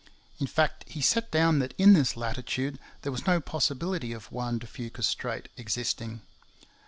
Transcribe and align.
In 0.39 0.47
fact, 0.47 0.83
he 0.87 0.99
set 0.99 1.29
down 1.29 1.59
that 1.59 1.75
in 1.77 1.93
this 1.93 2.17
latitude 2.17 2.79
there 3.03 3.11
was 3.11 3.27
no 3.27 3.39
possibility 3.39 4.13
of 4.13 4.31
Juan 4.31 4.57
de 4.57 4.65
Fuca's 4.65 5.05
strait 5.05 5.47
existing. 5.57 6.21